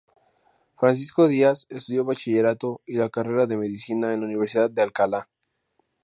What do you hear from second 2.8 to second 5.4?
y la carrera de Medicina en la Universidad de Alcalá.